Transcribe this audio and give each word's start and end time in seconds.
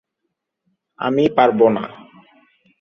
আমি 0.99 1.23
পারব 1.37 1.59
না। 1.75 1.83